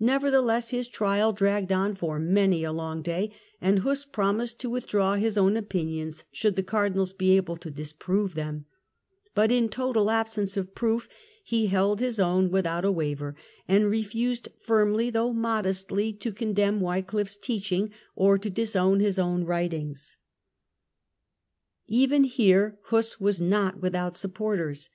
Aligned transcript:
Nevertheless 0.00 0.70
his 0.70 0.88
trial 0.88 1.32
dragged 1.32 1.70
on 1.70 1.94
for 1.94 2.18
many 2.18 2.64
a 2.64 2.72
long 2.72 3.00
day, 3.00 3.30
and 3.60 3.78
Huss 3.78 4.04
promised 4.04 4.58
to 4.58 4.68
withdraw 4.68 5.14
his 5.14 5.38
own 5.38 5.56
opinions 5.56 6.24
should 6.32 6.56
the 6.56 6.64
Cardinals 6.64 7.12
be 7.12 7.36
able 7.36 7.56
to 7.58 7.70
disprove 7.70 8.34
them; 8.34 8.64
but 9.36 9.52
in 9.52 9.68
total 9.68 10.10
absence 10.10 10.56
of 10.56 10.74
proof 10.74 11.08
he 11.44 11.68
held 11.68 12.00
his 12.00 12.18
own 12.18 12.50
without 12.50 12.84
a 12.84 12.90
waver, 12.90 13.36
and 13.68 13.86
refused 13.86 14.48
firmly 14.58 15.10
though 15.10 15.32
modestly 15.32 16.12
to 16.12 16.32
condemn 16.32 16.80
Wycliffe's 16.80 17.38
teaching, 17.38 17.92
or 18.16 18.38
to 18.38 18.50
disown 18.50 18.98
his 18.98 19.16
own 19.16 19.44
writings. 19.44 20.16
Even 21.86 22.24
here 22.24 22.80
Huss 22.86 23.20
was 23.20 23.40
not 23.40 23.80
without 23.80 24.16
supporters. 24.16 24.90